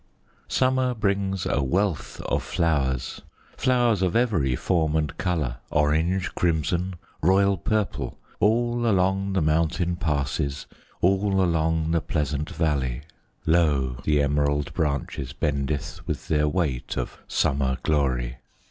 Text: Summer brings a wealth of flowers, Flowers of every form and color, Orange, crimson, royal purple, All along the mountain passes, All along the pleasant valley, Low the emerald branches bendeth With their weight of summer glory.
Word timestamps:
Summer 0.47 0.95
brings 0.95 1.45
a 1.45 1.61
wealth 1.61 2.19
of 2.21 2.41
flowers, 2.41 3.21
Flowers 3.55 4.01
of 4.01 4.15
every 4.15 4.55
form 4.55 4.95
and 4.95 5.15
color, 5.19 5.57
Orange, 5.69 6.33
crimson, 6.33 6.95
royal 7.21 7.55
purple, 7.55 8.17
All 8.39 8.87
along 8.89 9.33
the 9.33 9.43
mountain 9.43 9.95
passes, 9.95 10.65
All 11.01 11.39
along 11.39 11.91
the 11.91 12.01
pleasant 12.01 12.49
valley, 12.49 13.01
Low 13.45 13.97
the 14.03 14.23
emerald 14.23 14.73
branches 14.73 15.33
bendeth 15.33 16.07
With 16.07 16.29
their 16.29 16.47
weight 16.47 16.97
of 16.97 17.19
summer 17.27 17.77
glory. 17.83 18.37